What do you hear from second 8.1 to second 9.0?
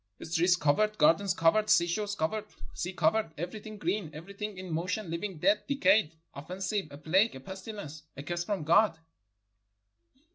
a curse from God!"